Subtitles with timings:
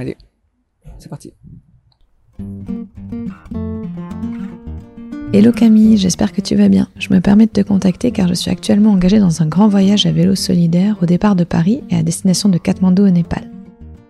[0.00, 0.16] Allez,
[0.96, 1.34] c'est parti.
[5.34, 6.88] Hello Camille, j'espère que tu vas bien.
[6.96, 10.06] Je me permets de te contacter car je suis actuellement engagée dans un grand voyage
[10.06, 13.50] à vélo solidaire au départ de Paris et à destination de Katmandou au Népal.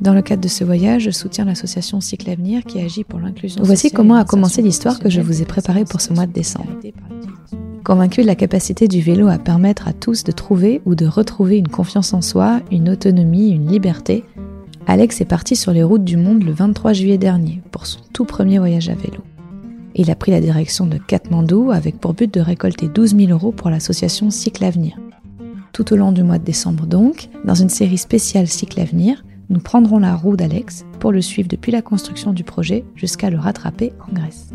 [0.00, 3.60] Dans le cadre de ce voyage, je soutiens l'association Cycle Avenir qui agit pour l'inclusion.
[3.64, 6.78] Voici comment a commencé l'histoire que je vous ai préparée pour ce mois de décembre.
[7.82, 11.58] Convaincu de la capacité du vélo à permettre à tous de trouver ou de retrouver
[11.58, 14.22] une confiance en soi, une autonomie, une liberté,
[14.86, 18.24] Alex est parti sur les routes du monde le 23 juillet dernier pour son tout
[18.24, 19.22] premier voyage à vélo.
[19.94, 23.52] Il a pris la direction de Katmandou avec pour but de récolter 12 000 euros
[23.52, 24.98] pour l'association Cycle Avenir.
[25.72, 29.60] Tout au long du mois de décembre donc, dans une série spéciale Cycle Avenir, nous
[29.60, 33.92] prendrons la roue d'Alex pour le suivre depuis la construction du projet jusqu'à le rattraper
[34.08, 34.50] en Grèce.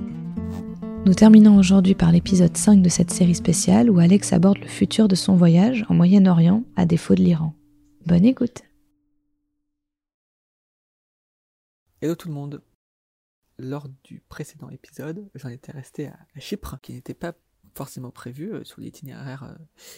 [1.05, 5.07] Nous terminons aujourd'hui par l'épisode 5 de cette série spéciale où Alex aborde le futur
[5.07, 7.53] de son voyage en Moyen-Orient à défaut de l'Iran.
[8.05, 8.63] Bonne écoute
[11.99, 12.61] Hello tout le monde
[13.57, 17.33] lors du précédent épisode, j'en étais resté à, Chypre, qui n'était pas
[17.73, 19.55] forcément prévu euh, sur l'itinéraire euh,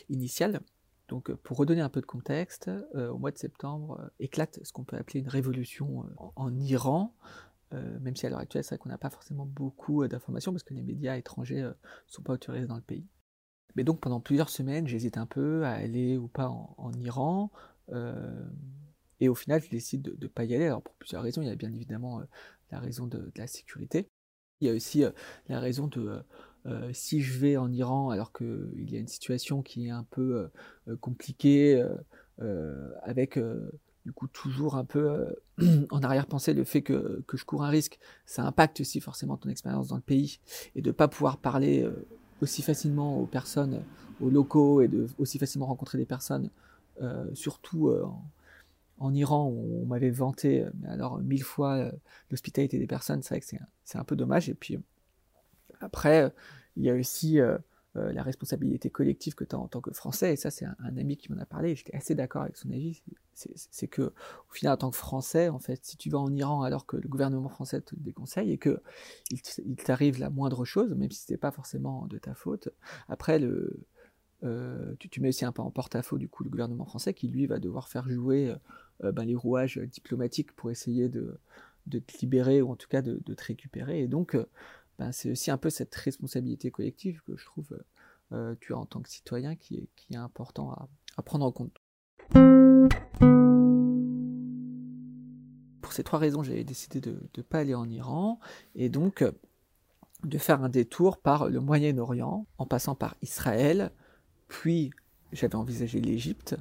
[0.08, 0.61] initial.
[1.09, 4.86] Donc, euh, pour redonner un peu de contexte, au mois de septembre éclate ce qu'on
[4.86, 6.06] peut appeler une révolution
[6.38, 7.14] en, Iran,
[7.73, 10.73] même si à l'heure actuelle, c'est vrai qu'on n'a pas forcément beaucoup d'informations parce que
[10.73, 11.73] les médias étrangers ne
[12.08, 13.06] sont pas autorisés dans le pays.
[13.75, 17.52] Mais donc, pendant plusieurs semaines, j'hésite un peu à aller ou pas en, Iran.
[19.20, 20.66] Et au final, je décide de ne pas y aller.
[20.66, 22.22] Alors, pour plusieurs raisons, il y a bien évidemment
[22.72, 24.09] la raison de, la sécurité.
[24.62, 25.12] Il y a aussi euh,
[25.48, 26.20] la raison de euh,
[26.66, 30.06] euh, si je vais en Iran alors qu'il y a une situation qui est un
[30.09, 30.50] peu
[31.00, 31.81] compliquée,
[33.02, 33.40] avec
[34.06, 35.36] du coup toujours un peu
[35.92, 39.88] en arrière-pensée le fait que, je cours un risque, ça impacte aussi forcément ton expérience
[39.88, 40.40] dans le pays
[40.75, 41.90] et de ne pas pouvoir parler
[42.42, 43.81] aussi facilement aux personnes,
[44.20, 46.50] aux locaux et de aussi facilement rencontrer des personnes,
[47.34, 48.22] surtout en,
[49.00, 51.92] en Iran, on, m'avait vanté, euh, alors mille fois, euh,
[52.30, 53.45] l'hospitalité des personnes, c'est vrai que
[53.83, 54.50] c'est un, peu dommage.
[54.50, 54.78] Et puis
[55.80, 56.30] après, euh,
[56.75, 57.39] il y a aussi
[57.95, 61.18] la responsabilité collective que tu as en tant que Français, et ça c'est un, ami
[61.18, 63.01] qui m'en a parlé, j'étais assez d'accord avec son avis,
[63.34, 66.62] c'est que au final en tant que Français, en fait, si tu vas en Iran
[66.62, 68.81] alors que le gouvernement français te déconseille et que
[69.31, 72.69] il t'arrive la moindre chose, même si ce pas forcément de ta faute,
[73.09, 73.85] après le,
[74.41, 77.59] tu, mets aussi un peu en porte-à-faux du coup le gouvernement français qui lui va
[77.59, 78.55] devoir faire jouer
[79.03, 81.39] euh, ben, les rouages diplomatiques pour essayer de,
[81.89, 84.01] te libérer ou en tout cas de, te récupérer.
[84.01, 84.45] Et donc, euh,
[84.97, 87.78] ben, c'est aussi un peu cette responsabilité collective que je trouve
[88.31, 90.72] euh, tu as en tant que citoyen qui est, qui est important
[91.17, 91.75] à, prendre en compte.
[95.81, 98.39] Pour ces trois raisons, j'ai décidé de ne pas aller en Iran
[98.75, 99.23] et donc
[100.23, 103.91] de faire un détour par le Moyen-Orient en passant par Israël,
[104.49, 104.91] puis
[105.31, 106.57] j'avais envisagé l'Égypte,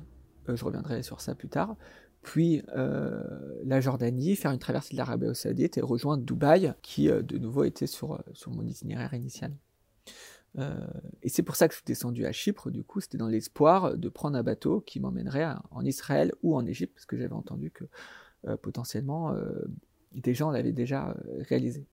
[0.47, 1.76] je reviendrai sur ça plus tard,
[2.22, 3.22] puis euh,
[3.65, 7.65] la Jordanie, faire une traversée de l'Arabie Saoudite et rejoindre Dubaï, qui euh, de nouveau
[7.65, 9.56] était sur, euh, sur mon itinéraire initial.
[11.22, 13.97] et c'est pour ça que je suis descendu à Chypre, du coup, c'était dans l'espoir
[13.97, 17.70] de prendre un bateau qui m'emmènerait en Israël ou en Égypte, parce que j'avais entendu
[17.70, 17.84] que
[18.56, 19.37] potentiellement
[20.12, 21.16] des gens l'avaient déjà
[21.49, 21.87] réalisé.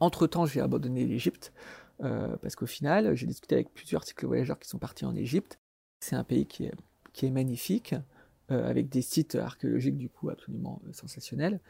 [0.00, 1.52] Entre-temps, j'ai abandonné l'Égypte
[2.02, 5.58] euh, parce qu'au final, j'ai discuté avec plusieurs cyclo-voyageurs qui sont partis en Égypte.
[6.00, 7.94] C'est un pays qui est, magnifique,
[8.50, 11.60] euh, avec des sites archéologiques du coup absolument euh, sensationnels,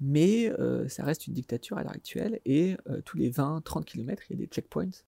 [0.00, 0.50] mais
[0.88, 2.74] ça reste une dictature à l'heure actuelle, et
[3.04, 5.04] tous les 20-30 km, il y a des checkpoints,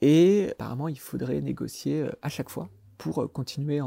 [0.00, 3.82] et apparemment il faudrait négocier à chaque fois pour continuer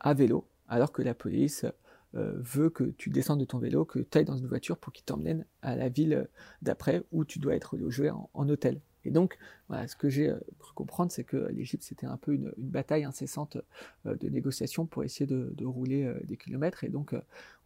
[0.00, 1.66] à vélo, alors que la police
[2.14, 5.04] veut que tu descendes de ton vélo, que tu ailles dans une voiture pour qu'il
[5.04, 6.28] t'emmène à la ville
[6.62, 8.80] d'après où tu dois être logé en hôtel.
[9.04, 9.38] Et donc,
[9.68, 13.04] voilà, ce que j'ai euh, cru comprendre, c'est que l'Égypte, c'était un peu une, bataille
[13.04, 13.58] incessante
[14.06, 16.84] euh, de négociations pour essayer de, rouler euh, des kilomètres.
[16.84, 17.14] Et donc,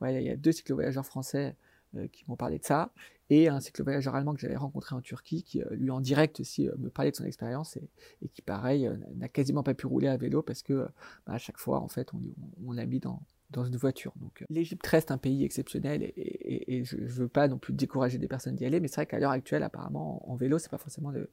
[0.03, 1.57] il y a deux cyclo-voyageurs français
[2.13, 2.93] qui m'ont parlé de ça,
[3.31, 6.91] et un cyclo-voyageur allemand que j'avais rencontré en Turquie, qui lui en direct aussi me
[6.91, 7.79] parlait de son expérience,
[8.21, 10.87] et, qui pareil, n'a quasiment pas pu rouler à vélo parce que
[11.27, 12.11] bah, à chaque fois, en fait,
[12.63, 14.13] on l'a mis dans, dans une voiture.
[14.17, 18.19] Donc euh, l'Égypte reste un pays exceptionnel et, je ne veux pas non plus décourager
[18.19, 20.79] des personnes d'y aller, mais c'est vrai qu'à l'heure actuelle, apparemment, en, vélo, c'est pas
[20.79, 21.31] forcément le,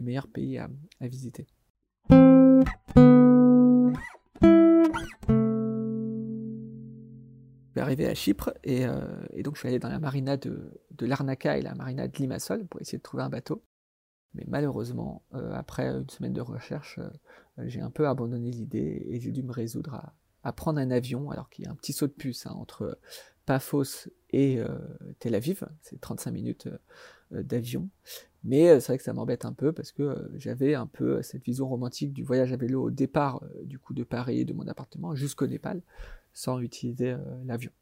[0.00, 0.68] meilleur pays à,
[1.00, 1.46] visiter.
[2.10, 2.14] Je
[7.72, 11.58] suis arrivé à Chypre euh, et, donc je suis allé dans la marina de, Larnaca
[11.58, 13.62] et la marina de Limassol pour essayer de trouver un bateau.
[14.34, 16.98] Mais malheureusement, euh, après une semaine de recherche,
[17.58, 21.30] j'ai un peu abandonné l'idée et j'ai dû me résoudre à, à prendre un avion,
[21.30, 22.98] alors qu'il y a un petit saut de puce hein, entre
[23.46, 24.68] Paphos et euh,
[25.18, 26.68] Tel Aviv, c'est 35 minutes
[27.32, 27.88] euh, d'avion.
[28.44, 31.68] Mais c'est vrai que ça m'embête un peu parce que j'avais un peu cette vision
[31.68, 35.46] romantique du voyage à vélo au départ du coup de Paris, de mon appartement, jusqu'au
[35.48, 35.82] Népal,
[36.34, 37.72] sans utiliser l'avion.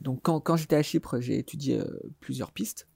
[0.00, 1.82] donc quand j'étais à Chypre, j'ai étudié
[2.20, 2.88] plusieurs pistes.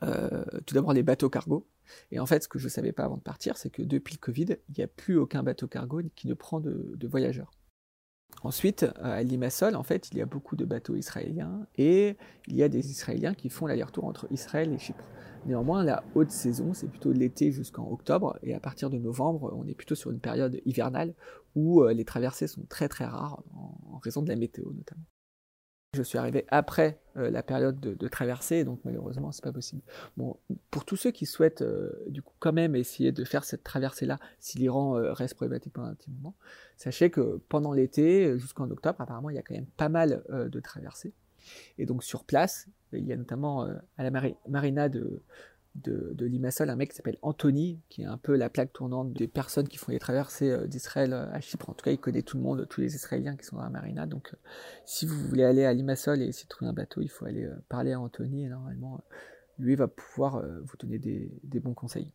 [0.00, 1.66] tout d'abord les bateaux cargo.
[2.10, 4.14] Et en fait, ce que je ne savais pas avant de partir, c'est que depuis
[4.14, 7.50] le Covid, il n'y a plus aucun bateau cargo qui ne prend de, voyageurs.
[8.42, 12.16] Ensuite, à Limassol, en fait, il y a beaucoup de bateaux israéliens et
[12.48, 15.04] il y a des Israéliens qui font l'aller-retour entre Israël et Chypre.
[15.44, 19.66] Néanmoins, la haute saison, c'est plutôt l'été jusqu'en octobre et à partir de novembre, on
[19.66, 21.14] est plutôt sur une période hivernale
[21.54, 25.04] où euh, les traversées sont très très rares en raison de la météo notamment.
[25.94, 29.82] Je suis arrivé après euh, la période de, traversée, donc malheureusement, c'est pas possible.
[30.16, 30.38] Bon,
[30.70, 34.18] pour tous ceux qui souhaitent euh, du coup quand même essayer de faire cette traversée-là,
[34.40, 36.34] si l'Iran euh, reste problématique pendant un petit moment,
[36.78, 40.60] sachez que pendant l'été, jusqu'en octobre, apparemment, il y a quand même pas mal de
[40.60, 41.12] traversées.
[41.76, 43.68] Et donc sur place, il y a notamment
[43.98, 44.10] à la
[44.48, 45.22] marina de,
[45.74, 49.28] de, Limassol, un mec qui s'appelle Anthony, qui est un peu la plaque tournante des
[49.28, 51.70] personnes qui font les traversées euh, d'Israël euh, à Chypre.
[51.70, 53.70] En tout cas, il connaît tout le monde, tous les Israéliens qui sont dans la
[53.70, 54.06] marina.
[54.06, 54.36] Donc, euh,
[54.84, 57.48] si vous voulez aller à Limassol et essayer de trouver un bateau, il faut aller
[57.68, 59.02] parler à Anthony et normalement,
[59.58, 62.10] lui va pouvoir vous donner des bons conseils.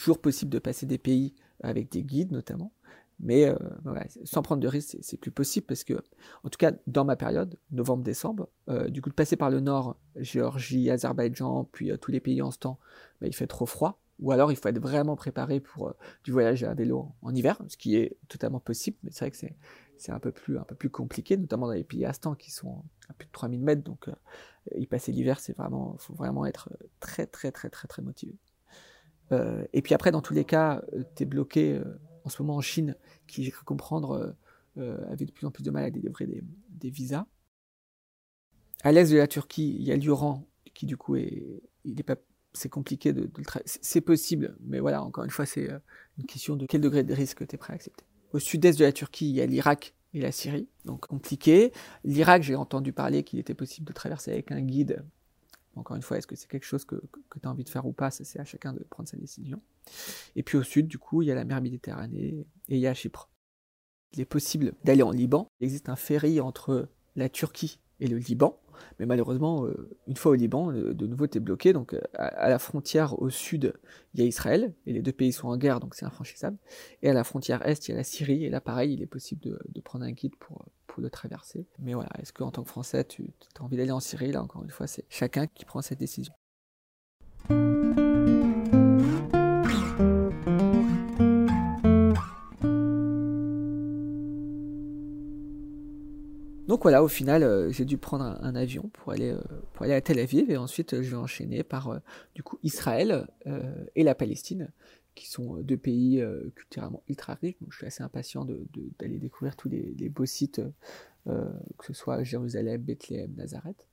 [0.00, 2.72] Toujours possible de passer des pays avec des guides notamment,
[3.18, 3.56] mais euh,
[4.24, 5.94] sans prendre de risques, c'est plus possible parce que,
[6.42, 9.98] en tout cas, dans ma période, novembre-décembre, euh, du coup, de passer par le nord,
[10.16, 12.78] Géorgie, Azerbaïdjan, puis euh, tous les pays en ce temps,
[13.20, 14.00] bah, il fait trop froid.
[14.20, 15.94] Ou alors, il faut être vraiment préparé pour
[16.24, 19.36] du voyage à vélo en hiver, ce qui est totalement possible, mais c'est vrai que
[19.96, 23.26] c'est un peu plus compliqué, notamment dans les pays à temps qui sont à plus
[23.26, 23.82] de 3000 mètres.
[23.82, 24.10] Donc,
[24.74, 26.68] y passer l'hiver, c'est vraiment, faut vraiment être
[27.00, 28.36] très très très très très motivé.
[29.32, 31.84] Euh, et puis après, dans tous les cas, euh, tu es bloqué euh,
[32.24, 32.96] en ce moment en Chine,
[33.26, 34.34] qui, j'ai cru comprendre,
[34.76, 37.26] avait de plus en plus de mal à délivrer des, visas.
[38.82, 42.16] À l'est de la Turquie, il y a l'Iran, qui du coup est, il pas,
[42.54, 45.68] c'est compliqué de, le C'est possible, mais voilà, encore une fois, c'est
[46.18, 48.04] une question de quel degré de risque tu es prêt à accepter.
[48.32, 51.72] Au sud-est de la Turquie, il y a l'Irak et la Syrie, donc compliqué.
[52.04, 55.04] L'Irak, j'ai entendu parler qu'il était possible de traverser avec un guide
[55.80, 57.92] encore une fois, est-ce que c'est quelque chose que, tu as envie de faire ou
[57.92, 59.60] pas c'est à chacun de prendre sa décision.
[60.36, 62.86] Et puis au sud, du coup, il y a la mer Méditerranée et il y
[62.86, 63.28] a Chypre.
[64.12, 65.48] Il est possible d'aller en Liban.
[65.60, 68.60] Il existe un ferry entre la Turquie et le Liban.
[68.98, 71.72] Mais malheureusement, euh, une fois au Liban, euh, de nouveau, tu es bloqué.
[71.72, 73.74] Donc, euh, à la frontière au sud,
[74.14, 76.56] il y a Israël, et les deux pays sont en guerre, donc c'est infranchissable.
[77.02, 79.06] Et à la frontière est, il y a la Syrie, et là, pareil, il est
[79.06, 81.66] possible de, prendre un guide pour, pour le traverser.
[81.78, 84.64] Mais voilà, est-ce qu'en tant que Français, tu as envie d'aller en Syrie Là, encore
[84.64, 86.34] une fois, c'est chacun qui prend cette décision.
[96.70, 99.40] Donc voilà, au final, euh, j'ai dû prendre un, avion pour aller, euh,
[99.72, 102.00] pour aller à Tel Aviv et ensuite euh, je vais enchaîner par
[102.36, 103.26] du coup Israël
[103.96, 104.70] et la Palestine,
[105.14, 106.22] qui sont deux pays
[106.54, 107.56] culturellement ultra riches.
[107.68, 108.46] Je suis assez impatient
[108.98, 110.60] d'aller découvrir tous les, beaux sites,
[111.26, 113.86] que ce soit Jérusalem, Bethléem, Nazareth.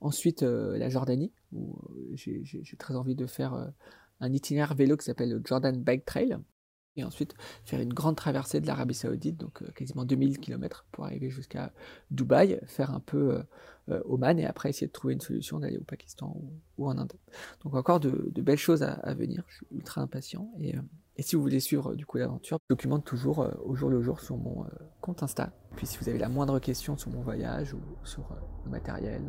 [0.00, 1.78] Ensuite, la Jordanie, où
[2.14, 3.72] j'ai très envie de faire
[4.20, 6.38] un itinéraire vélo qui s'appelle le Jordan Bike Trail,
[6.96, 11.04] et ensuite faire une grande traversée de l'Arabie Saoudite, donc euh, quasiment 2000 km pour
[11.04, 11.72] arriver jusqu'à
[12.10, 13.42] Dubaï, faire un peu euh,
[13.90, 16.36] euh, Oman et après essayer de trouver une solution d'aller au Pakistan
[16.78, 17.12] ou, en Inde.
[17.62, 20.74] Donc encore de, belles choses à, venir, je suis ultra impatient et,
[21.18, 24.38] si vous voulez suivre du coup l'aventure, je documente toujours au jour le jour sur
[24.38, 24.64] mon
[25.02, 25.52] compte Insta.
[25.76, 28.26] Puis si vous avez la moindre question sur mon voyage ou sur
[28.64, 29.22] le matériel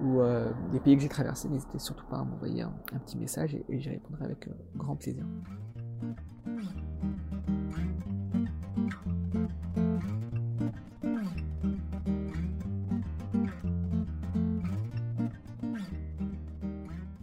[0.00, 0.22] ou,
[0.72, 2.72] les pays que j'ai traversés, n'hésitez surtout pas à m'envoyer un,
[3.04, 5.26] petit message et, et j'y répondrai avec grand plaisir.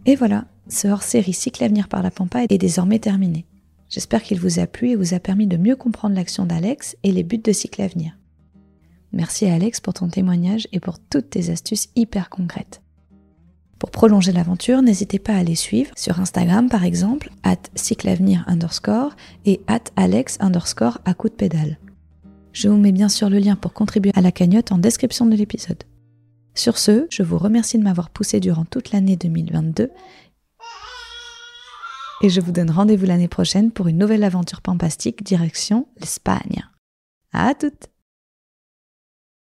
[0.08, 3.44] Et voilà, ce hors-série Cycle Avenir par la Pampa est désormais terminé.
[3.88, 7.10] J'espère qu'il vous a plu et vous a permis de mieux comprendre l'action d'Alex et
[7.10, 8.16] les buts de Cycle Avenir.
[9.12, 12.82] Merci à Alex pour ton témoignage et pour toutes tes astuces hyper concrètes.
[13.80, 19.16] Pour prolonger l'aventure, n'hésitez pas à les suivre sur Instagram par exemple, at cycleavenir underscore
[19.44, 21.78] et at alex underscore à coup de pédale.
[22.52, 25.34] Je vous mets bien sûr le lien pour contribuer à la cagnotte en description de
[25.34, 25.82] l'épisode.
[26.56, 29.90] Sur ce, je vous remercie de m'avoir poussé durant toute l'année 2022
[32.22, 36.64] et je vous donne rendez-vous l'année prochaine pour une nouvelle aventure pampastique direction l'Espagne.
[37.32, 37.88] À toutes